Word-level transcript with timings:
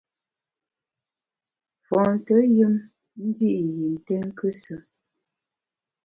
Fonte 1.85 2.35
yùm 2.57 2.75
ndi’ 3.25 3.49
yi 3.77 3.85
nté 3.93 4.15
nkusù. 4.27 4.75